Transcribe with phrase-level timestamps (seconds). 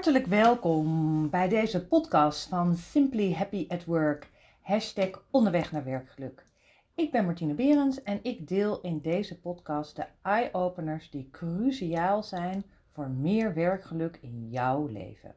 [0.00, 4.30] Hartelijk welkom bij deze podcast van Simply Happy at Work.
[4.60, 6.46] Hashtag onderweg naar werkgeluk.
[6.94, 12.64] Ik ben Martine Berends en ik deel in deze podcast de eye-openers die cruciaal zijn
[12.92, 15.34] voor meer werkgeluk in jouw leven.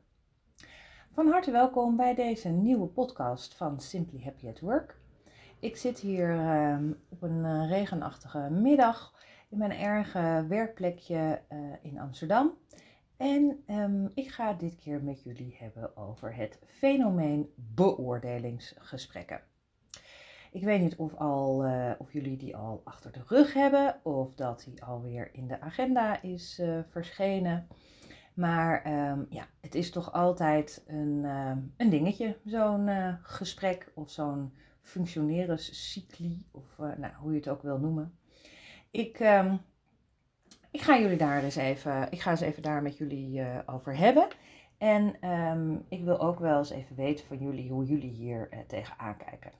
[1.13, 4.97] Van harte welkom bij deze nieuwe podcast van Simply Happy at Work.
[5.59, 9.13] Ik zit hier ehm, op een uh, regenachtige middag
[9.49, 12.53] in mijn eigen werkplekje uh, in Amsterdam.
[13.23, 19.41] En um, ik ga dit keer met jullie hebben over het fenomeen beoordelingsgesprekken.
[20.51, 24.35] Ik weet niet of, al, uh, of jullie die al achter de rug hebben of
[24.35, 27.67] dat die alweer in de agenda is uh, verschenen.
[28.33, 32.89] Maar um, ja, het is toch altijd een, uh, een dingetje, zo'n
[33.21, 38.17] gesprek of zo'n functioneringscycli, of nou, hoe je het ook wil noemen.
[38.91, 39.19] Ik,
[40.73, 43.97] ik ga jullie daar eens even, ik ga eens even daar met jullie uh, over
[43.97, 44.27] hebben.
[44.77, 48.59] En um, ik wil ook wel eens even weten van jullie hoe jullie hier uh,
[48.67, 49.51] tegenaan kijken.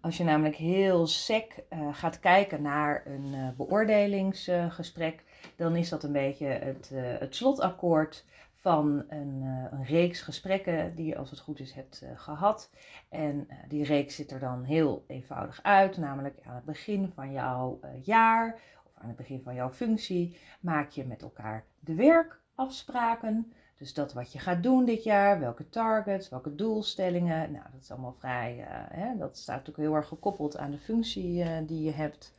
[0.00, 5.24] Als je namelijk heel sec uh, gaat kijken naar een beoordelingsgesprek,
[5.56, 8.24] dan is dat een beetje het, het slotakkoord
[8.54, 12.70] van een, een, reeks gesprekken die je als het goed is hebt gehad.
[13.08, 17.80] En die reeks zit er dan heel eenvoudig uit, namelijk aan het begin van jouw
[18.02, 18.60] jaar
[19.06, 23.52] aan het begin van jouw functie maak je met elkaar de werkafspraken.
[23.78, 27.52] Dus dat wat je gaat doen dit jaar, welke targets, welke doelstellingen.
[27.52, 30.78] Nou, dat is allemaal vrij, uh, hè, dat staat natuurlijk heel erg gekoppeld aan de
[30.78, 32.34] functie uh, die je hebt.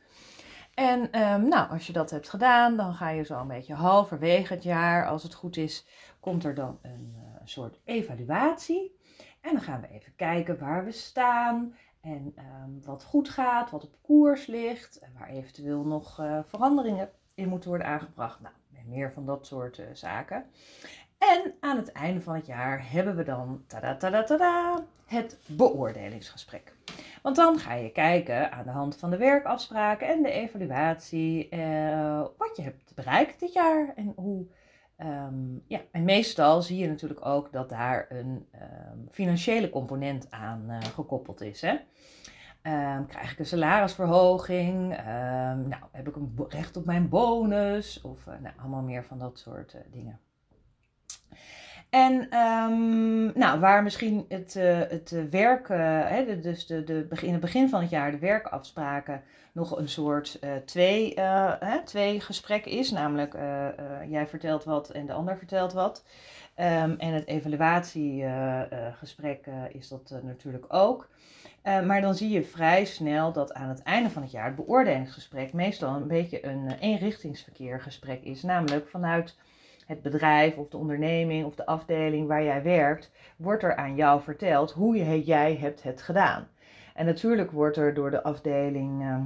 [0.74, 4.54] En um, nou, als je dat hebt gedaan, dan ga je zo een beetje halverwege
[4.54, 5.86] het jaar, als het goed is,
[6.20, 8.96] komt er dan een uh, soort evaluatie.
[9.40, 11.74] En dan gaan we even kijken waar we staan
[12.08, 17.10] en um, wat goed gaat, wat op koers ligt, en waar eventueel nog uh, veranderingen
[17.34, 18.40] in moeten worden aangebracht.
[18.40, 18.54] Nou,
[18.86, 20.44] meer van dat soort uh, zaken.
[21.18, 26.76] En aan het einde van het jaar hebben we dan tada, tada, tada, het beoordelingsgesprek.
[27.22, 32.26] Want dan ga je kijken aan de hand van de werkafspraken en de evaluatie uh,
[32.36, 34.46] wat je hebt bereikt dit jaar en hoe
[35.02, 40.82] Um, ja, en meestal zie je natuurlijk ook dat daar een um, financiële component aan
[40.94, 41.60] gekoppeld is.
[41.60, 41.76] Hè?
[42.68, 44.88] Um, krijg ik een salarisverhoging?
[45.68, 48.00] nou, heb ik een recht op mijn bonus?
[48.00, 50.20] Of uh, nou, allemaal meer van dat soort uh, dingen.
[51.90, 57.40] En um, nou, waar misschien het, uh, het werk, uh, dus de, de, in het
[57.40, 61.12] begin van het jaar de werkafspraken nog een soort twee,
[61.60, 62.90] hè, twee gesprek is.
[62.90, 63.32] Namelijk,
[64.08, 66.04] jij vertelt wat en de ander vertelt wat.
[66.54, 71.08] En het evaluatiegesprek is dat natuurlijk ook.
[71.62, 75.52] Maar dan zie je vrij snel dat aan het einde van het jaar het beoordelingsgesprek
[75.52, 78.42] meestal een beetje een eenrichtingsverkeergesprek is.
[78.42, 79.36] Namelijk vanuit
[79.88, 84.22] het bedrijf of de onderneming of de afdeling waar jij werkt, wordt er aan jou
[84.22, 86.48] verteld hoe jij hebt het gedaan.
[86.94, 89.16] En natuurlijk wordt er door de afdeling uh,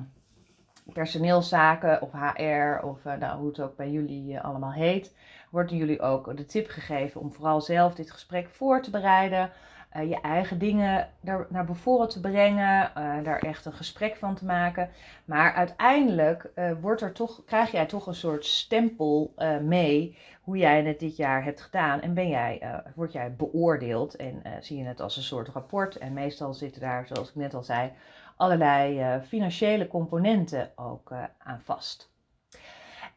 [0.92, 5.14] personeelszaken of HR of uh, nou, hoe het ook bij jullie allemaal heet,
[5.50, 9.50] wordt jullie ook de tip gegeven om vooral zelf dit gesprek voor te bereiden.
[9.96, 14.34] Uh, je eigen dingen daar naar bevoren te brengen, uh, daar echt een gesprek van
[14.34, 14.90] te maken.
[15.24, 20.82] Maar uiteindelijk uh, wordt er toch, krijg jij toch een soort stempel mee hoe jij
[20.82, 22.00] het dit jaar hebt gedaan.
[22.00, 25.96] En ben jij, word jij beoordeeld en zie je het als een soort rapport.
[25.96, 27.92] En meestal zitten daar, zoals ik net al zei,
[28.36, 32.11] allerlei financiële componenten ook aan vast.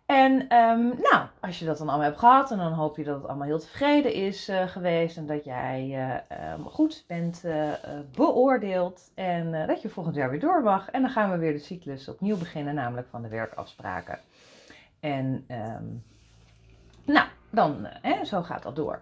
[0.05, 3.15] En um, nou, als je dat dan allemaal hebt gehad, en dan hoop je dat
[3.15, 7.69] het allemaal heel tevreden is uh, geweest en dat jij uh, um, goed bent uh,
[8.15, 10.89] beoordeeld en dat je volgend jaar weer door mag.
[10.89, 14.19] En dan gaan we weer de cyclus opnieuw beginnen, namelijk van de werkafspraken.
[14.99, 16.03] En um,
[17.05, 19.01] nou, dan, hè, zo gaat dat door.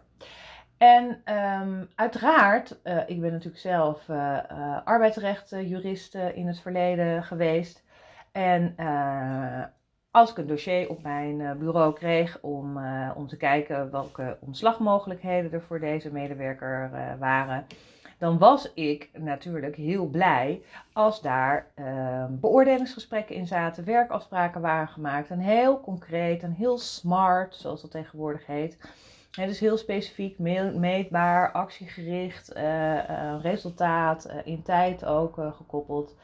[0.78, 1.22] En
[1.62, 4.38] um, uiteraard, uh, ik ben natuurlijk zelf uh,
[6.16, 7.84] uh, in het verleden geweest.
[8.32, 8.76] En
[10.14, 14.38] als ik een dossier op mijn eh, bureau kreeg om, uh, om te kijken welke
[14.40, 17.66] ontslagmogelijkheden er voor deze medewerker uh, waren,
[18.18, 20.62] dan was ik natuurlijk heel blij
[20.92, 27.56] als daar uh, beoordelingsgesprekken in zaten, werkafspraken waren gemaakt en heel concreet en heel smart,
[27.56, 28.78] zoals dat tegenwoordig heet.
[29.32, 32.54] Het is heel specifiek, meetbaar, actiegericht,
[33.42, 36.16] resultaat, in tijd ook gekoppeld.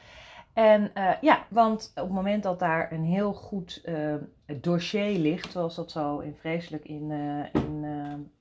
[0.52, 4.14] En uh, ja, want op het moment dat daar een heel goed uh,
[4.60, 7.84] dossier ligt, zoals dat zo in vreselijk in, uh, in,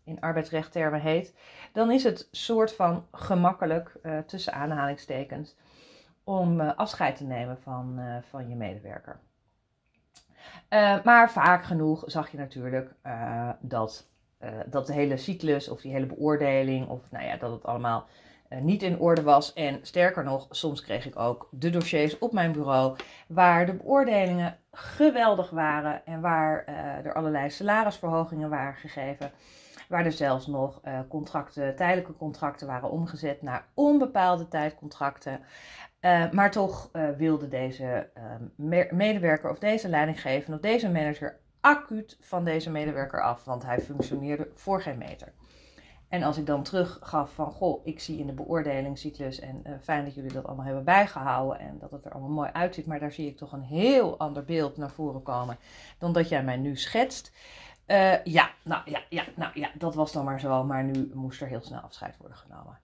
[0.04, 1.34] in arbeidsrechttermen heet,
[1.74, 5.56] dan is het soort van gemakkelijk, tussen aanhalingstekens,
[6.24, 9.20] om afscheid te nemen van, van je medewerker.
[11.04, 12.94] maar vaak genoeg zag je natuurlijk
[13.60, 14.08] dat
[14.66, 18.08] dat de hele cyclus of die hele beoordeling, of nou ja, dat het allemaal
[18.62, 19.54] niet in orde was.
[19.54, 22.96] En sterker nog, soms kreeg ik ook de dossiers op mijn bureau
[23.28, 26.66] waar de beoordelingen geweldig waren en waar
[27.04, 29.32] er allerlei salarisverhogingen waren gegeven.
[29.88, 35.40] Waar er zelfs nog contracten, tijdelijke contracten waren omgezet naar onbepaalde tijdcontracten.
[36.02, 38.10] Uh, maar toch wilde deze
[38.58, 43.80] uh, medewerker of deze leidinggevende of deze manager acuut van deze medewerker af, want hij
[43.80, 45.34] functioneerde voor geen meter.
[46.10, 50.16] En als ik dan teruggaf van, goh, ik zie in de beoordelingscyclus en fijn dat
[50.16, 53.28] jullie dat allemaal hebben bijgehouden en dat het er allemaal mooi uitziet, maar daar zie
[53.28, 55.58] ik toch een heel ander beeld naar voren komen
[55.98, 57.32] dan dat jij mij nu schetst.
[58.24, 61.48] ja, nou ja, ja, nou ja, dat was dan maar zo, maar nu moest er
[61.48, 62.80] heel snel afscheid worden genomen.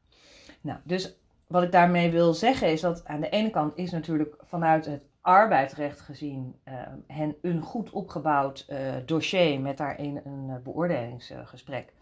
[0.62, 1.16] Nou, dus
[1.48, 5.04] wat ik daarmee wil zeggen is dat aan de ene kant is natuurlijk vanuit het
[5.22, 6.74] arbeidsrecht gezien uh,
[7.08, 11.94] hen een goed opgebouwd uh, dossier met daarin een beoordelingsgesprek.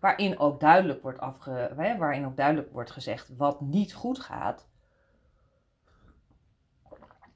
[0.00, 4.68] Waarin ook, duidelijk wordt afge, waarin ook duidelijk wordt gezegd wat niet goed gaat.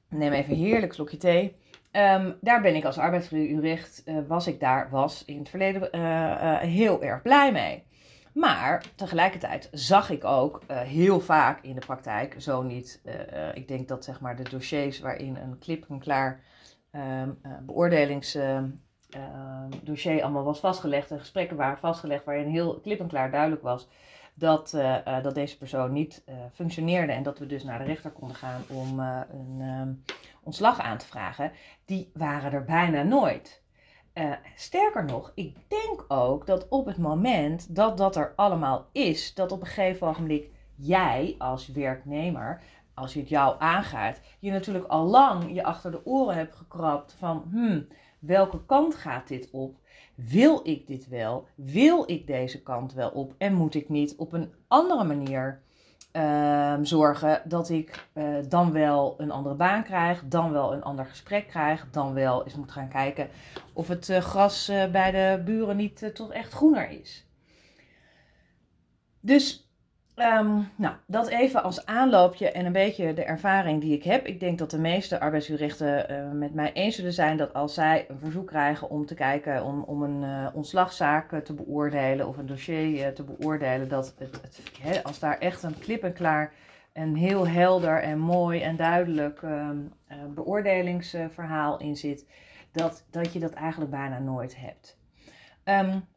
[0.09, 1.59] Neem even een heerlijk slokje thee.
[1.91, 5.99] Um, daar ben ik als arbeidsjurist, was ik daar, was in het verleden
[6.67, 7.89] heel erg blij mee.
[8.33, 13.01] Maar tegelijkertijd zag ik ook heel vaak in de praktijk, zo niet.
[13.53, 16.43] Ik denk dat zeg maar de dossiers waarin een klip en klaar
[16.91, 17.39] um,
[19.15, 19.21] uh,
[19.59, 23.87] beoordelingsdossier allemaal was vastgelegd en gesprekken waren vastgelegd waarin heel klip en klaar duidelijk was
[24.33, 24.77] dat,
[25.21, 26.23] dat deze persoon niet
[26.53, 30.03] functioneerde en dat we dus naar de rechter konden gaan om een um,
[30.43, 31.51] ontslag aan te vragen,
[31.85, 33.61] die waren er bijna nooit.
[34.55, 39.51] Sterker nog, ik denk ook dat op het moment dat dat er allemaal is, dat
[39.51, 42.61] op een gegeven ogenblik jij als werknemer,
[42.93, 47.15] als je het jou aangaat, je natuurlijk al lang je achter de oren hebt gekrapt
[47.17, 47.87] van, hmm,
[48.21, 49.75] welke kant gaat dit op?
[50.15, 51.47] Wil ik dit wel?
[51.55, 53.33] Wil ik deze kant wel op?
[53.37, 55.61] En moet ik niet op een andere manier
[56.11, 61.05] Ehm, zorgen dat ik uh, dan wel een andere baan krijg, dan wel een ander
[61.05, 63.29] gesprek krijg, dan wel eens moet gaan kijken
[63.73, 67.25] of het uh, gras uh, bij de buren niet toch echt groener is.
[69.19, 69.70] Dus
[70.15, 74.25] Um, nou, dat even als aanloopje en een beetje de ervaring die ik heb.
[74.25, 78.05] Ik denk dat de meeste arbeidsjuristen uh, met mij eens zullen zijn dat als zij
[78.09, 82.45] een verzoek krijgen om te kijken, om, om een uh, ontslagzaak te beoordelen of een
[82.45, 84.39] dossier te beoordelen, dat het,
[84.81, 86.53] het als daar echt een klip en klaar
[86.93, 89.93] een heel helder en mooi en duidelijk um,
[90.33, 92.25] beoordelingsverhaal in zit,
[92.71, 94.97] dat, dat je dat eigenlijk bijna nooit hebt.
[95.65, 96.07] Um,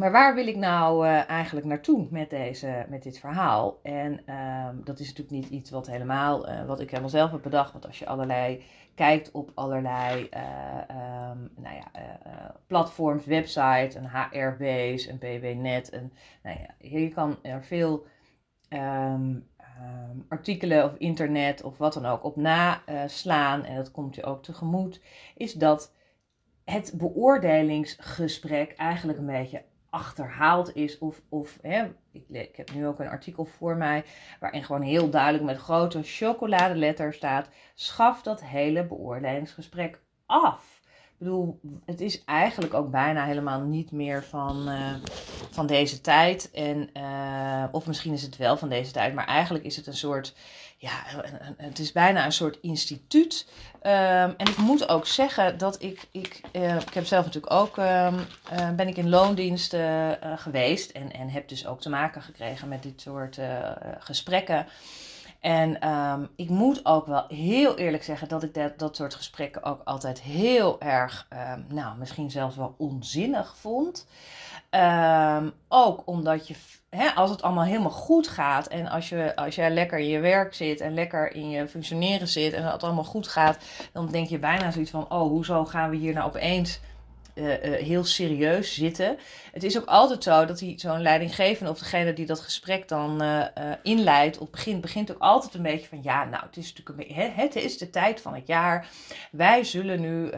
[0.00, 3.78] maar waar wil ik nou uh, eigenlijk naartoe met, deze, met dit verhaal?
[3.82, 7.42] En um, dat is natuurlijk niet iets wat helemaal, uh, wat ik helemaal zelf heb
[7.42, 7.72] bedacht.
[7.72, 8.62] Want als je allerlei
[8.94, 11.90] kijkt op allerlei uh, um, nou ja,
[12.66, 15.90] platforms, websites, een HR-base, een BW-net.
[15.90, 16.12] En,
[16.42, 18.06] nou ja, je kan er veel
[18.68, 19.48] um,
[20.28, 23.64] artikelen of internet of wat dan ook op naslaan.
[23.64, 25.00] en dat komt je ook tegemoet.
[25.36, 25.92] Is dat
[26.64, 30.98] het beoordelingsgesprek eigenlijk een beetje achterhaald is.
[30.98, 34.04] Of, of hè, ik, ik, heb nu ook een artikel voor mij
[34.40, 40.80] waarin gewoon heel duidelijk met grote chocoladeletter staat: schaf dat hele beoordelingsgesprek af.
[41.20, 44.94] Ik bedoel, het is eigenlijk ook bijna helemaal niet meer van, uh,
[45.50, 46.50] van deze tijd.
[46.50, 49.96] En, uh, of misschien is het wel van deze tijd, maar eigenlijk is het een
[49.96, 50.34] soort
[50.80, 50.92] ja,
[51.56, 53.46] het is bijna een soort instituut.
[53.82, 57.76] Um, en ik moet ook zeggen dat ik, ik, uh, ik heb zelf natuurlijk ook,
[57.76, 62.22] um, uh, ben ik in loondienst uh, geweest en, en heb dus ook te maken
[62.22, 63.38] gekregen met dit soort
[63.98, 64.66] gesprekken.
[65.40, 69.62] En um, ik moet ook wel heel eerlijk zeggen dat ik dat, dat soort gesprekken
[69.62, 71.28] ook altijd heel erg,
[71.68, 74.06] nou misschien zelfs wel onzinnig vond.
[75.68, 76.54] ook omdat je
[76.90, 80.18] hè, als het allemaal helemaal goed gaat en als, je, als jij lekker in je
[80.18, 83.58] werk zit en lekker in je functioneren zit en het allemaal goed gaat,
[83.92, 86.80] dan denk je bijna zoiets van: oh, hoezo gaan we hier nou opeens
[87.34, 89.18] uh, uh, heel serieus zitten?
[89.52, 93.44] Het is ook altijd zo dat zo'n leidinggevende of degene die dat gesprek dan uh,
[93.82, 97.30] inleidt of begint, begint ook altijd een beetje van: ja, nou, het is natuurlijk een
[97.34, 98.88] het is de tijd van het jaar.
[99.30, 100.30] Wij zullen nu,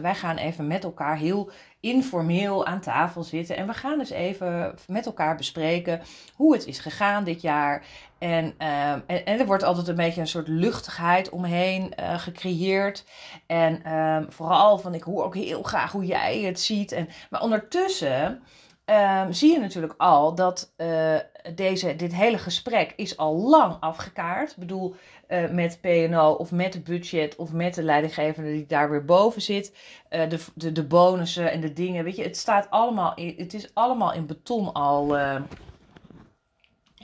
[0.00, 1.50] wij gaan even met elkaar heel
[1.84, 3.56] informeel aan tafel zitten.
[3.56, 6.00] En we gaan dus even met elkaar bespreken
[6.34, 7.84] hoe het is gegaan dit jaar.
[8.18, 13.04] En, um, en, er wordt altijd een beetje een soort luchtigheid omheen uh, gecreëerd.
[13.46, 16.92] En um, vooral van ik hoor ook heel graag hoe jij het ziet.
[16.92, 18.42] En, maar ondertussen
[18.84, 21.16] ehm, zie je natuurlijk al dat uh,
[21.54, 24.50] deze, dit hele gesprek is al lang afgekaart.
[24.50, 24.94] Ik bedoel,
[25.28, 29.42] uh, met PNO of met het budget of met de leidinggevende die daar weer boven
[29.42, 29.76] zit.
[30.10, 33.54] Uh, de, de, de bonussen en de dingen, weet je, het staat allemaal, in, het
[33.54, 35.16] is allemaal in beton al...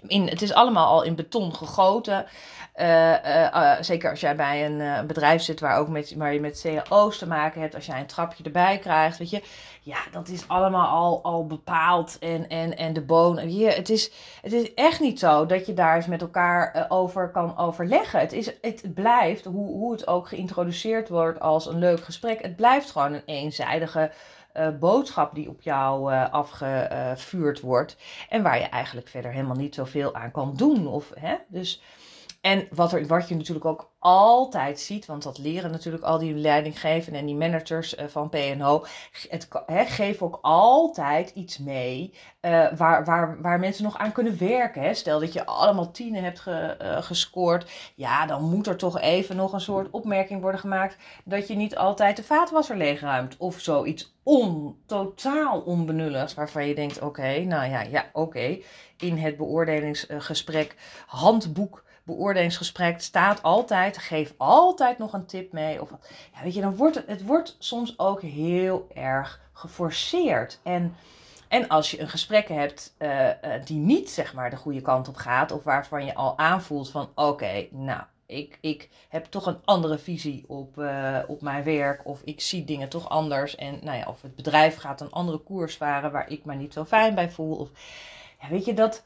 [0.07, 2.27] In, het is allemaal al in beton gegoten.
[2.81, 6.69] Uh, uh, zeker als jij bij een bedrijf zit waar, ook met, waar je met
[6.89, 9.43] cao's te maken hebt, als jij een trapje erbij krijgt, weet je,
[9.83, 13.57] ja, dat is allemaal al, al bepaald en, en, en de bonen.
[13.57, 17.31] Je, het, is, het is echt niet zo dat je daar eens met elkaar over
[17.31, 18.21] kan overleggen.
[18.21, 22.57] Het, is, het blijft, hoe, hoe het ook geïntroduceerd wordt als een leuk gesprek, het
[22.57, 24.11] blijft gewoon een eenzijdige
[24.79, 27.97] boodschap die op jou afgevuurd wordt.
[28.29, 30.87] En waar je eigenlijk verder helemaal niet zoveel aan kan doen.
[30.87, 31.35] Of, hè?
[31.49, 31.83] Dus,
[32.41, 36.35] en wat, er, wat je natuurlijk ook altijd ziet, want dat leren natuurlijk al die
[36.35, 38.85] leidinggevenden en die managers uh, van PNO,
[39.29, 44.83] het he, ook altijd iets mee uh, waar, waar, waar mensen nog aan kunnen werken.
[44.83, 44.95] Hè.
[44.95, 49.37] Stel dat je allemaal tienen hebt ge, uh, gescoord, ja, dan moet er toch even
[49.37, 54.15] nog een soort opmerking worden gemaakt dat je niet altijd de vaatwasser leegruimt of zoiets
[54.23, 58.59] on, totaal onbenulligs waarvan je denkt, oké, nou ja, ja, oké,
[58.99, 61.83] in het beoordelingsgesprek handboek
[62.17, 65.81] beoordelingsgesprek staat altijd, geef altijd nog een tip mee.
[65.81, 65.91] Of,
[66.35, 70.61] ja, weet je, dan wordt het, wordt soms ook heel erg geforceerd.
[70.63, 70.97] En,
[71.49, 73.29] en als je een gesprek hebt uh,
[73.65, 77.11] die niet zeg maar de goede kant op gaat, of waarvan je al aanvoelt van
[77.15, 82.21] oké, nou, ik, ik heb toch een andere visie op, uh, op mijn werk, of
[82.25, 83.57] ik zie dingen toch anders.
[83.57, 86.73] En nou ja, of het bedrijf gaat een andere koers varen waar ik me niet
[86.73, 87.57] zo fijn bij voel.
[87.57, 87.71] Of,
[88.41, 89.05] ja, weet je, dat,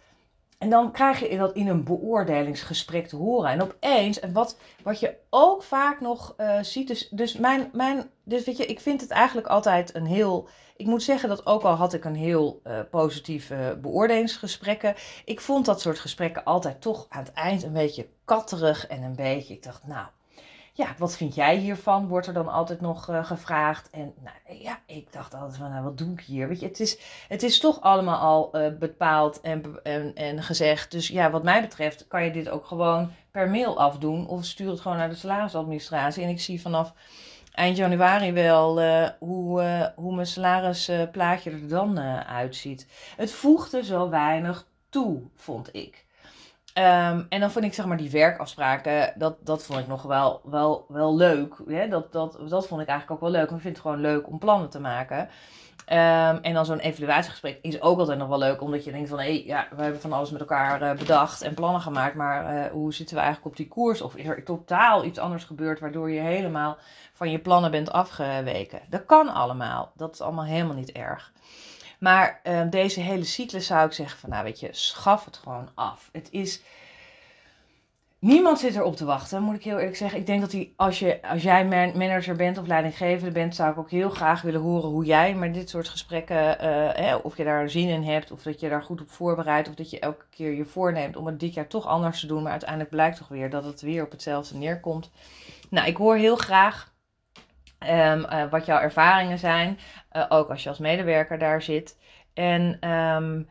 [0.58, 3.50] en dan krijg je dat in een beoordelingsgesprek te horen.
[3.50, 8.10] En opeens, en wat, wat je ook vaak nog uh, ziet, dus, dus mijn, mijn,
[8.24, 11.62] dus weet je, ik vind het eigenlijk altijd een heel, ik moet zeggen dat ook
[11.62, 14.94] al had ik een heel uh, positieve beoordelingsgesprekken,
[15.24, 19.16] ik vond dat soort gesprekken altijd toch aan het eind een beetje katterig en een
[19.16, 20.06] beetje, ik dacht, nou,
[20.76, 22.08] ja, wat vind jij hiervan?
[22.08, 23.90] Wordt er dan altijd nog uh, gevraagd.
[23.90, 26.48] En nou, ja, ik dacht altijd van, nou, wat doe ik hier?
[26.48, 30.90] Weet je, het is, het is toch allemaal al uh, bepaald en, en, en gezegd.
[30.90, 34.26] Dus ja, wat mij betreft kan je dit ook gewoon per mail afdoen.
[34.28, 36.22] Of stuur het gewoon naar de salarisadministratie.
[36.22, 36.92] En ik zie vanaf
[37.52, 42.88] eind januari wel uh, hoe, hoe mijn salarisplaatje er dan uitziet.
[43.16, 46.03] Het voegde zo weinig toe, vond ik.
[46.78, 50.40] Um, en dan vond ik zeg maar die werkafspraken, dat, dat vond ik nog wel,
[50.44, 51.54] wel, wel leuk.
[51.68, 51.88] Hè?
[51.88, 53.50] Dat, dat, dat vond ik eigenlijk ook wel leuk.
[53.50, 55.18] Ik vind het gewoon leuk om plannen te maken.
[55.88, 59.18] Um, en dan zo'n evaluatiegesprek is ook altijd nog wel leuk, omdat je denkt van
[59.18, 62.54] hé, hey, ja, we hebben van alles met elkaar uh, bedacht en plannen gemaakt, maar
[62.54, 64.02] uh, hoe zitten we eigenlijk op die koers?
[64.02, 66.76] Of is er totaal iets anders gebeurd waardoor je helemaal
[67.12, 68.80] van je plannen bent afgeweken?
[68.88, 71.32] Dat kan allemaal, dat is allemaal helemaal niet erg.
[72.04, 75.68] Maar uh, deze hele cyclus zou ik zeggen van, nou weet je, schaf het gewoon
[75.74, 76.08] af.
[76.12, 76.62] Het is,
[78.18, 80.18] niemand zit erop te wachten, moet ik heel eerlijk zeggen.
[80.18, 83.78] Ik denk dat die, als, je, als jij manager bent of leidinggevende bent, zou ik
[83.78, 86.54] ook heel graag willen horen hoe jij met dit soort gesprekken, uh,
[86.92, 89.74] hè, of je daar zin in hebt, of dat je daar goed op voorbereidt, of
[89.74, 92.50] dat je elke keer je voorneemt om het dit jaar toch anders te doen, maar
[92.50, 95.10] uiteindelijk blijkt toch weer dat het weer op hetzelfde neerkomt.
[95.70, 96.92] Nou, ik hoor heel graag
[97.88, 99.78] Um, wat jouw ervaringen zijn,
[100.16, 101.98] uh, ook als je als medewerker daar zit.
[102.34, 103.48] En um,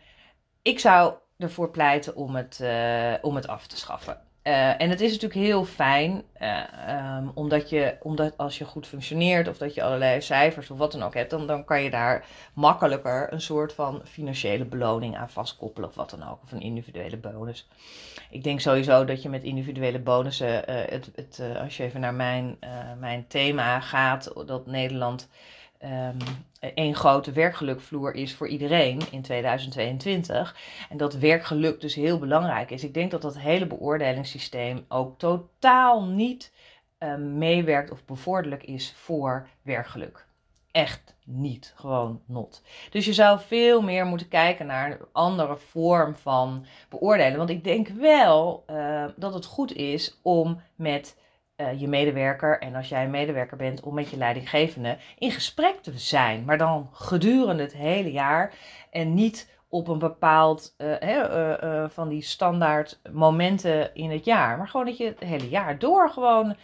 [0.61, 4.17] ik zou ervoor pleiten om het, uh, om het af te schaffen.
[4.43, 6.23] Uh, en het is natuurlijk heel fijn,
[7.19, 10.91] um, omdat, je, omdat als je goed functioneert of dat je allerlei cijfers of wat
[10.91, 15.29] dan ook hebt, dan, dan kan je daar makkelijker een soort van financiële beloning aan
[15.29, 17.67] vastkoppelen of wat dan ook, of een individuele bonus.
[18.29, 22.57] Ik denk sowieso dat je met individuele bonussen, het, het, als je even naar mijn,
[22.99, 25.29] mijn thema gaat, dat Nederland
[25.83, 26.17] um,
[26.75, 30.55] één grote werkgelukvloer is voor iedereen in 2022.
[30.89, 32.83] En dat werkgeluk dus heel belangrijk is.
[32.83, 36.51] Ik denk dat dat hele beoordelingssysteem ook totaal niet
[36.99, 40.25] uh, meewerkt of bevorderlijk is voor werkgeluk.
[40.71, 42.61] Echt niet, gewoon not.
[42.89, 47.37] Dus je zou veel meer moeten kijken naar een andere vorm van beoordelen.
[47.37, 51.17] Want ik denk wel uh, dat het goed is om met
[51.57, 55.75] uh, je medewerker en als jij een medewerker bent om met je leidinggevende in gesprek
[55.81, 58.53] te zijn, maar dan gedurende het hele jaar
[58.91, 64.67] en niet op een bepaald uh, uh, van die standaard momenten in het jaar, maar
[64.67, 66.55] gewoon dat je het hele jaar door gewoon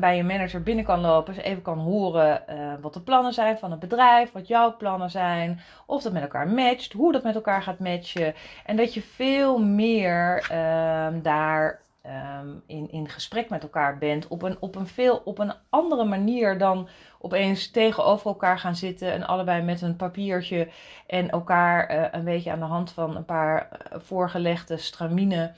[0.00, 2.42] bij je manager binnen kan lopen, dus even kan horen
[2.80, 6.48] wat de plannen zijn van het bedrijf, wat jouw plannen zijn, of dat met elkaar
[6.48, 8.34] matcht, hoe dat met elkaar gaat matchen.
[8.64, 14.42] En dat je veel meer ehm, daar um, in, in gesprek met elkaar bent op
[14.42, 16.88] een, op, een veel, op een andere manier dan
[17.18, 20.68] opeens tegenover elkaar gaan zitten en allebei met een papiertje
[21.06, 25.52] en elkaar uh, een beetje aan de hand van een paar voorgelegde stramine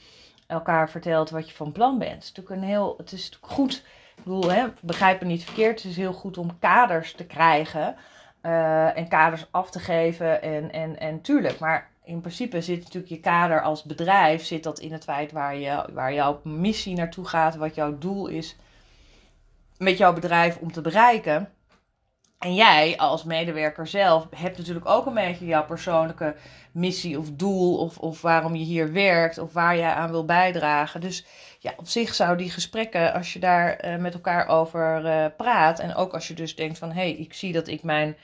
[0.47, 2.13] elkaar vertelt wat je van plan bent.
[2.13, 5.81] Het is natuurlijk, een heel, het is goed, ik bedoel, hè, begrijp me niet verkeerd,
[5.81, 7.95] het is heel goed om kaders te krijgen
[8.41, 13.11] uh, en kaders af te geven en, en, en tuurlijk, maar in principe zit natuurlijk
[13.11, 17.25] je kader als bedrijf, zit dat in het feit waar, je, waar jouw missie naartoe
[17.25, 18.55] gaat, wat jouw doel is
[19.77, 21.49] met jouw bedrijf om te bereiken.
[22.39, 26.35] En jij als medewerker zelf hebt natuurlijk ook een beetje jouw persoonlijke
[26.71, 31.01] missie of doel of, of waarom je hier werkt of waar jij aan wil bijdragen.
[31.01, 31.25] Dus
[31.59, 35.79] ja, op zich zou die gesprekken, als je daar uh, met elkaar over uh, praat
[35.79, 38.17] en ook als je dus denkt van hé, hey, ik zie dat ik mijn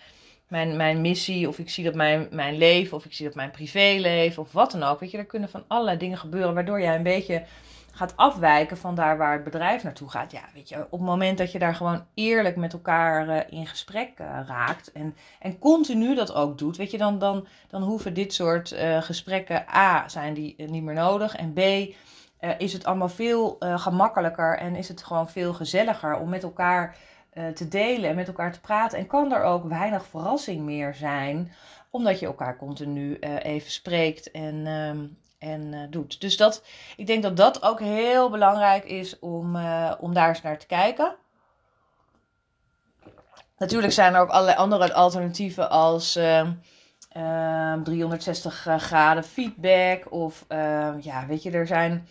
[0.48, 3.52] mijn, mijn missie, of ik zie dat mijn, mijn leven, of ik zie dat mijn
[3.52, 5.00] privéleven, of wat dan ook.
[5.00, 7.44] Weet je, er kunnen van allerlei dingen gebeuren waardoor jij een beetje
[7.92, 10.32] gaat afwijken van daar waar het bedrijf naartoe gaat.
[10.32, 13.68] Ja, weet je, op het moment dat je daar gewoon eerlijk met elkaar uh, in
[13.68, 18.14] gesprek uh, raakt en, en continu dat ook doet, weet je, dan, dan, dan hoeven
[18.14, 21.60] dit soort uh, gesprekken, A, zijn die niet meer nodig en B,
[22.58, 26.96] is het allemaal veel gemakkelijker en is het gewoon veel gezelliger om met elkaar
[27.38, 28.98] eh, te delen en met elkaar te praten.
[28.98, 31.54] En kan er ook weinig verrassing meer zijn,
[31.90, 35.06] omdat je elkaar continu uh, even spreekt en, ehm,
[35.52, 36.22] en uh, doet.
[36.22, 36.64] Dus dat,
[36.96, 39.56] ik denk dat dat ook heel belangrijk is om,
[40.00, 41.16] om daar eens naar te kijken.
[43.58, 46.12] Natuurlijk zijn er ook allerlei andere alternatieven als
[47.84, 50.12] 360 ehm, graden feedback.
[50.12, 50.46] Of
[51.00, 52.08] ja, weet je, er zijn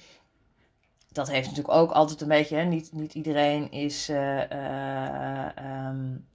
[1.16, 5.46] dat heeft natuurlijk ook altijd een beetje, hè, niet, niet iedereen is, uh, uh,
[5.88, 6.26] um,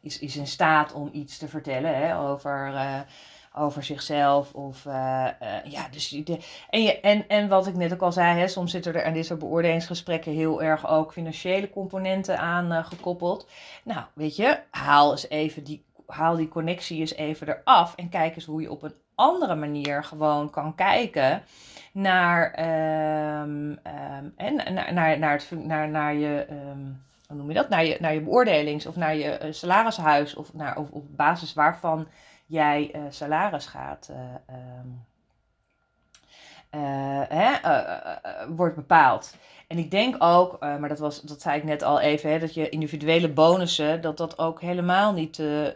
[0.00, 2.72] is, is in staat om iets te vertellen hè, over,
[3.54, 4.54] over zichzelf.
[4.54, 4.84] Of,
[5.64, 6.22] ja, dus
[6.70, 9.26] en, en, en wat ik net ook al zei, hè, soms zitten er aan dit
[9.26, 13.48] soort beoordelingsgesprekken heel erg ook financiële componenten aan gekoppeld.
[13.84, 18.34] Nou, weet je, haal eens even die, haal die connectie eens even eraf en kijk
[18.34, 21.42] eens hoe je op een andere manier gewoon kan kijken
[21.92, 22.58] naar,
[23.42, 27.68] um, um, en, naar, naar, naar, het, naar, naar je, um, hoe noem je dat?
[27.68, 31.54] Naar je, naar je beoordelings- of naar je uh, salarishuis of, naar, of op basis
[31.54, 32.08] waarvan
[32.46, 34.10] jij uh, salaris gaat.
[36.74, 36.80] Uh,
[37.28, 37.52] hè,
[38.54, 39.34] wordt bepaald.
[39.66, 42.54] En ik denk ook, maar dat, was, dat zei ik net al even, hè, dat
[42.54, 45.66] je individuele bonussen, dat dat ook helemaal niet uh,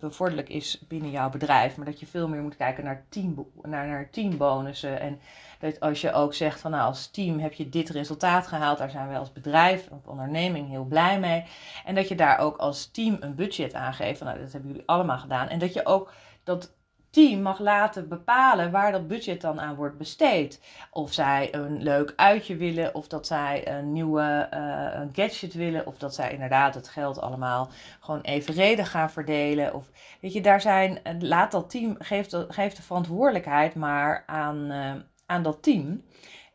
[0.00, 1.76] bevorderlijk is binnen jouw bedrijf.
[1.76, 5.00] Maar dat je veel meer moet kijken naar, team, naar, naar teambonussen.
[5.00, 5.20] En
[5.58, 8.90] dat als je ook zegt van nou als team heb je dit resultaat gehaald, daar
[8.90, 11.44] zijn wij als bedrijf of onderneming heel blij mee.
[11.84, 14.20] En dat je daar ook als team een budget aan geeft.
[14.20, 15.48] Nou, dat hebben jullie allemaal gedaan.
[15.48, 16.12] En dat je ook
[16.44, 16.74] dat
[17.14, 20.60] team mag laten bepalen waar dat budget dan aan wordt besteed.
[20.90, 24.48] Of zij een leuk uitje willen, of dat zij een nieuwe
[24.94, 29.74] een gadget willen, of dat zij inderdaad het geld allemaal gewoon evenredig gaan verdelen.
[29.74, 34.92] Of weet je, daar zijn, laat dat team, geeft, geeft de verantwoordelijkheid maar aan, uh,
[35.26, 36.04] aan dat team.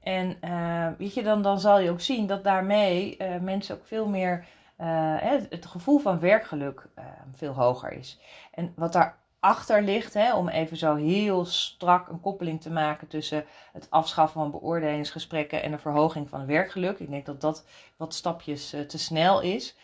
[0.04, 0.38] En
[0.98, 4.46] weet je, dan, dan zal je ook zien dat daarmee mensen ook veel meer.
[5.50, 6.88] het gevoel van werkgeluk
[7.32, 8.20] veel hoger is.
[8.52, 13.08] En wat daar achter ligt, hè, om even zo heel strak een koppeling te maken
[13.08, 17.00] tussen het afschaffen van beoordelingsgesprekken en de verhoging van werkgeluk.
[17.00, 17.66] Ik denk dat dat
[17.98, 19.78] wat stapjes uh, te snel is.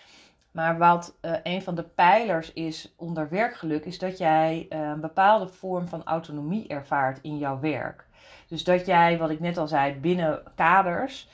[0.51, 5.01] Maar wat uh, een van de pijlers is onder werkgeluk, is dat jij uh, een
[5.01, 8.07] bepaalde vorm van autonomie ervaart in jouw werk.
[8.47, 11.27] Dus dat jij, wat ik net al zei, binnen kaders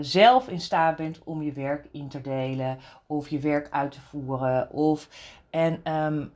[0.00, 4.00] zelf in staat bent om je werk in te delen of je werk uit te
[4.00, 4.70] voeren.
[4.70, 5.08] Of,
[5.50, 6.32] en um,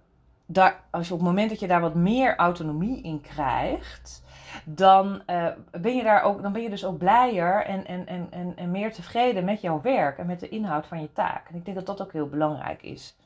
[0.53, 4.23] daar, als je op het moment dat je daar wat meer autonomie in krijgt,
[4.65, 8.27] dan, uh, ben, je daar ook, dan ben je dus ook blijer en, en, en,
[8.31, 11.49] en, en meer tevreden met jouw werk en met de inhoud van je taak.
[11.49, 13.17] En ik denk dat dat ook heel belangrijk is.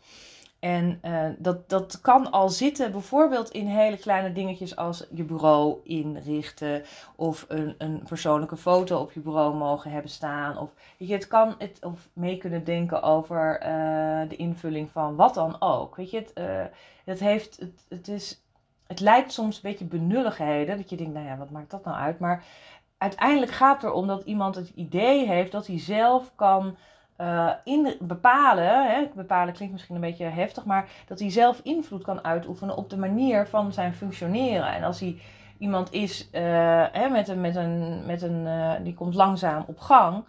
[0.65, 5.81] En uh, dat, dat kan al zitten bijvoorbeeld in hele kleine dingetjes als je bureau
[5.83, 6.83] inrichten
[7.17, 10.59] of een, een persoonlijke foto op je bureau mogen hebben staan.
[10.59, 15.17] Of weet je, het kan het, of mee kunnen denken over uh, de invulling van
[15.17, 15.97] wat dan ook.
[15.97, 16.65] Weet je, het, uh,
[17.05, 18.43] het, heeft, het, het, is,
[18.87, 21.97] het lijkt soms een beetje benulligheden, dat je denkt, nou ja, wat maakt dat nou
[21.97, 22.19] uit?
[22.19, 22.45] Maar
[22.99, 26.77] uiteindelijk gaat het erom dat iemand het idee heeft dat hij zelf kan
[27.21, 32.03] uh, in bepalen, hè, bepalen klinkt misschien een beetje heftig, maar dat hij zelf invloed
[32.03, 34.75] kan uitoefenen op de manier van zijn functioneren.
[34.75, 35.17] En als hij
[35.59, 36.41] iemand is uh,
[36.93, 40.25] hè, met een, met een, met een uh, die komt langzaam op gang.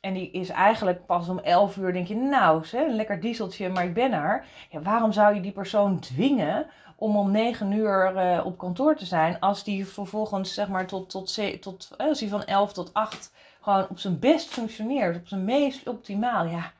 [0.00, 3.84] En die is eigenlijk pas om 11 uur, denk je, nou, een lekker dieseltje, maar
[3.84, 4.44] ik ben er.
[4.70, 9.40] Ja, waarom zou je die persoon dwingen om om 9 uur op kantoor te zijn,
[9.40, 13.32] als die vervolgens, zeg maar, tot, tot, tot, als hij van 11 tot 8
[13.66, 16.72] gewoon op zijn best functioneert, op zijn meest optimaal, ja,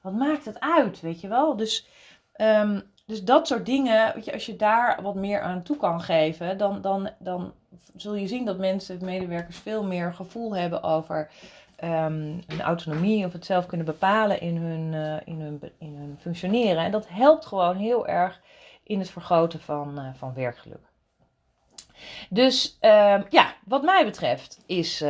[0.00, 1.56] wat maakt het uit, weet je wel?
[1.56, 1.86] Dus,
[2.32, 6.00] ehm, dus dat soort dingen, weet je, als je daar wat meer aan toe kan
[6.00, 7.52] geven, dan, dan, dan
[7.96, 11.30] zul je zien dat mensen, medewerkers, veel meer gevoel hebben over
[11.76, 16.84] hun autonomie of het zelf kunnen bepalen in hun, uh, in, hun, in hun functioneren.
[16.84, 18.40] En dat helpt gewoon heel erg
[18.82, 20.86] in het vergroten van, uh, van werkgeluk.
[22.30, 25.04] Dus uh, ja, wat mij betreft is.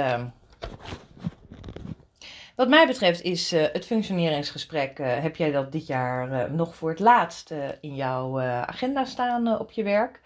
[2.60, 6.74] Wat mij betreft is uh, het functioneringsgesprek, uh, heb jij dat dit jaar uh, nog
[6.74, 10.20] voor het laatst in jouw agenda staan op je werk.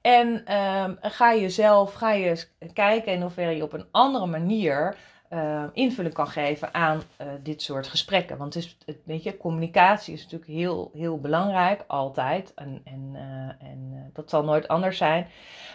[0.00, 4.96] En ehm, ga je zelf, ga je kijken in hoeverre je op een andere manier
[5.32, 8.38] uh, invulling kan geven aan uh, dit soort gesprekken.
[8.38, 12.54] Want het is, het, weet je, communicatie is natuurlijk heel, heel belangrijk, altijd.
[12.54, 15.26] En, en, uh, en dat zal nooit anders zijn.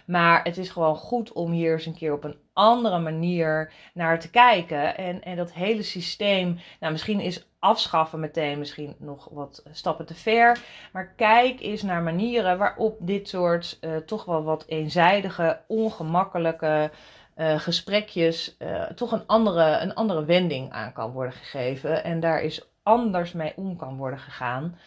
[0.06, 4.20] Maar het is gewoon goed om hier eens een keer op een andere manier naar
[4.20, 4.98] te kijken.
[4.98, 10.16] En, en dat hele systeem, nou misschien is afschaffen meteen misschien nog wat stappen te
[10.16, 10.60] ver.
[10.92, 16.92] Maar kijk eens naar manieren waarop dit soort toch wel wat eenzijdige, ongemakkelijke
[17.38, 22.04] uh, gesprekjes uh, toch een andere, een andere wending aan kan worden gegeven.
[22.04, 24.78] En daar is anders mee om kan worden gegaan.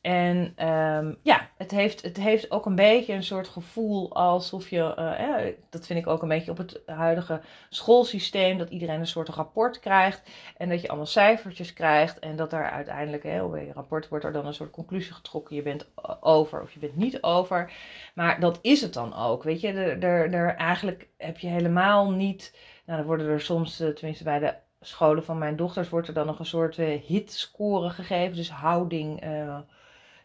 [0.00, 4.94] En um, ja, het heeft, het heeft ook een beetje een soort gevoel alsof je,
[4.98, 9.06] uh, eh, dat vind ik ook een beetje op het huidige schoolsysteem, dat iedereen een
[9.06, 13.56] soort rapport krijgt en dat je allemaal cijfertjes krijgt en dat daar uiteindelijk, hè, op
[13.56, 15.86] je rapport wordt er dan een soort conclusie getrokken, je bent
[16.20, 17.72] over of je bent niet over.
[18.14, 22.10] Maar dat is het dan ook, weet je, er, er, er eigenlijk heb je helemaal
[22.10, 26.14] niet, nou dan worden er soms, tenminste bij de scholen van mijn dochters, wordt er
[26.14, 29.24] dan nog een soort uh, hitscore gegeven, dus houding...
[29.24, 29.58] Uh,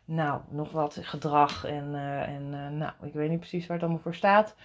[0.05, 3.85] nou, nog wat gedrag en, uh, en uh, nou, ik weet niet precies waar het
[3.85, 4.55] allemaal voor staat.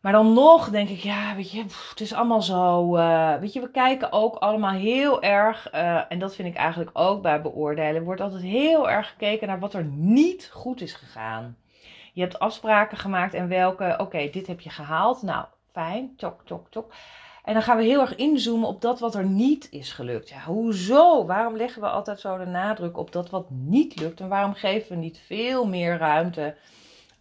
[0.00, 2.96] Maar dan nog denk ik, ja, weet je, het is allemaal zo.
[2.96, 5.70] Uh, weet je, we kijken ook allemaal heel erg,
[6.08, 9.74] en dat vind ik eigenlijk ook bij beoordelen, wordt altijd heel erg gekeken naar wat
[9.74, 11.56] er niet goed is gegaan.
[12.12, 15.22] Je hebt afspraken gemaakt en welke, oké, dit heb je gehaald.
[15.22, 16.94] Nou, fijn, tok, tok, tok.
[17.42, 20.32] En dan gaan we heel erg inzoomen op dat wat er niet is gelukt.
[20.32, 21.26] Hoezo?
[21.26, 24.20] Waarom leggen we altijd zo de nadruk op dat wat niet lukt?
[24.20, 26.56] En waarom geven we niet veel meer ruimte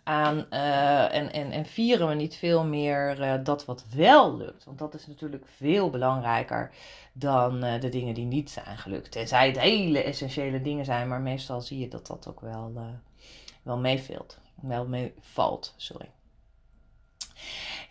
[0.04, 4.64] aan uh, en, en, en vieren we niet veel meer uh, dat wat wel lukt?
[4.64, 6.72] Want dat is natuurlijk veel belangrijker
[7.14, 9.12] dan uh, de dingen die niet zijn gelukt.
[9.12, 12.74] Tenzij het hele essentiële dingen zijn, maar meestal zie je dat dat ook wel,
[13.64, 14.38] wel meevalt.
[14.62, 16.10] Wel meevalt, sorry.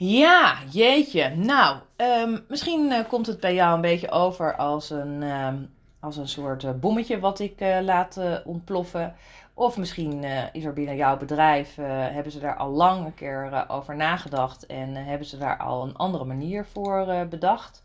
[0.02, 1.28] Ja, jeetje.
[1.28, 6.16] Nou, um, misschien uh, komt het bij jou een beetje over als een, um, als
[6.16, 9.14] een soort uh, bommetje wat ik uh, laat ontploffen.
[9.54, 13.96] Of misschien is er binnen jouw bedrijf, hebben ze daar al lang een keer over
[13.96, 17.82] nagedacht en hebben ze daar al een andere manier voor bedacht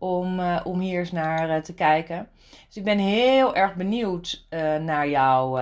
[0.00, 2.28] om, uh, om hier eens naar uh, te kijken.
[2.66, 5.58] Dus ik ben heel erg benieuwd uh, naar jouw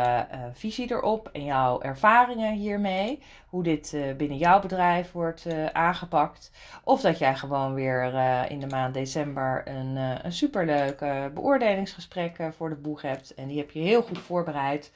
[0.52, 3.22] visie erop en jouw ervaringen hiermee.
[3.48, 6.52] Hoe dit binnen jouw bedrijf wordt aangepakt.
[6.84, 8.14] Of dat jij gewoon weer
[8.50, 10.98] in de maand december een, een superleuk
[11.34, 13.34] beoordelingsgesprek voor de boeg hebt.
[13.34, 14.92] En die heb je heel goed voorbereid.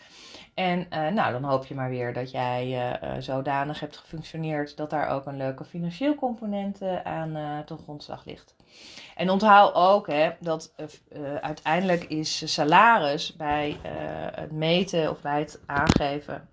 [0.54, 5.26] En nou, dan hoop je maar weer dat jij zodanig hebt gefunctioneerd dat daar ook
[5.26, 8.54] een leuke financieel component aan ten grondslag ligt.
[9.16, 13.90] En onthoud ook hè, dat uh, uiteindelijk is salaris bij uh,
[14.40, 16.48] het meten of bij het aangeven.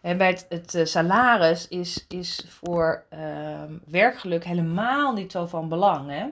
[0.00, 6.10] En bij het, het salaris is, is voor uh, werkgeluk helemaal niet zo van belang.
[6.10, 6.26] Hè?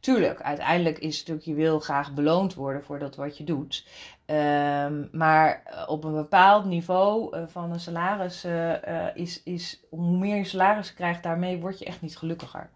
[0.00, 3.86] Tuurlijk, uiteindelijk is natuurlijk, je wil graag beloond worden voor dat wat je doet.
[4.32, 8.74] Um, maar op een bepaald niveau uh, van een salaris uh,
[9.14, 12.70] is, is, hoe meer je salaris krijgt, daarmee word je echt niet gelukkiger.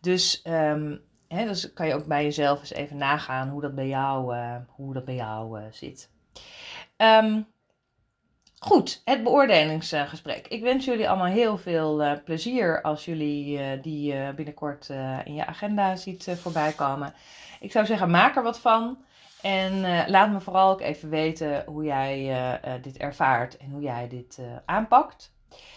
[0.00, 3.88] Dus, um, hè, dus kan je ook bij jezelf eens even nagaan hoe dat bij
[3.88, 4.36] jou,
[4.68, 6.10] hoe dat bij jou zit.
[6.96, 7.46] Um,
[8.58, 10.46] goed, het beoordelingsgesprek.
[10.46, 14.88] Ik wens jullie allemaal heel veel plezier als jullie die binnenkort
[15.24, 17.14] in je agenda ziet voorbij komen.
[17.60, 19.04] Ik zou zeggen, maak er wat van.
[19.46, 19.80] En
[20.10, 25.34] laat me vooral ook even weten hoe jij dit ervaart en hoe jij dit aanpakt.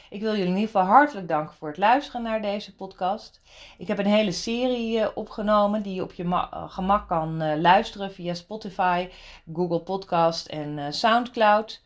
[0.10, 3.42] Ik wil jullie in ieder geval hartelijk danken voor het luisteren naar deze podcast.
[3.78, 7.56] Ik heb een hele serie uh, opgenomen die je op je uh, gemak kan uh,
[7.56, 9.10] luisteren via Spotify,
[9.54, 11.84] Google Podcast en Soundcloud.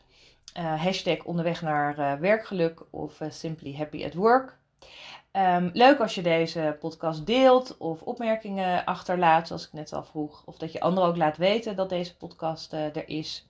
[0.54, 4.62] hashtag onderweg naar werkgeluk of Simply Happy at Work.
[5.38, 10.44] Um, leuk als je deze podcast deelt of opmerkingen achterlaat, zoals ik net al vroeg.
[10.46, 13.48] Of dat je anderen ook laat weten dat deze podcast er is.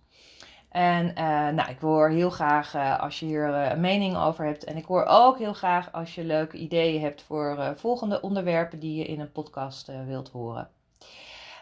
[0.69, 1.15] En uh,
[1.49, 4.63] nou, ik hoor heel graag uh, als je hier een mening over hebt.
[4.63, 8.95] En ik hoor ook heel graag als je leuke ideeën hebt voor volgende onderwerpen die
[8.95, 10.69] je in een podcast wilt horen.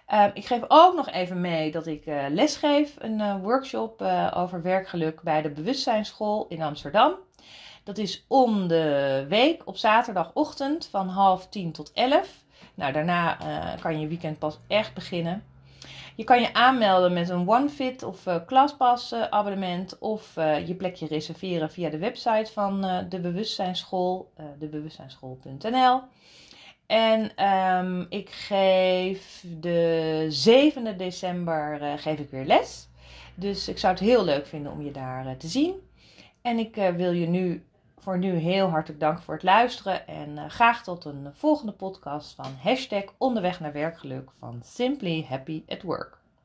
[0.06, 4.02] Ehm, ik geef ook nog even mee dat ik lesgeef, een workshop
[4.34, 7.14] over werkgeluk bij de Bewustzijnsschool in Amsterdam.
[7.84, 12.44] Dat is om de week op zaterdagochtend van half tien tot elf.
[12.76, 13.38] Nou, daarna
[13.82, 15.44] kan je weekend pas echt beginnen.
[16.16, 18.36] Je kan je aanmelden met een OneFit of uh,
[19.30, 26.02] abonnement of je plekje reserveren via de website van de Bewustzijnsschool, debewustzijnsschool.nl.
[26.92, 32.88] En um, ik geef de 7e december geef ik weer les.
[33.36, 35.74] Dus ik zou het heel leuk vinden om je daar te zien.
[36.42, 37.66] En ik wil je nu
[38.02, 40.08] voor nu heel hartelijk danken voor het luisteren.
[40.08, 45.82] En graag tot een volgende podcast van hashtag onderweg naar werkgeluk van Simply Happy at
[45.82, 46.21] Work.